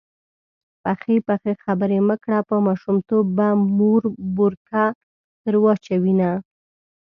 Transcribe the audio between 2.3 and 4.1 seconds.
په ماشومتوب به مور